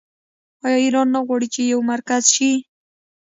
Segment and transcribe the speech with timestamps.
[0.65, 2.51] آیا ایران نه غواړي چې یو مرکز شي؟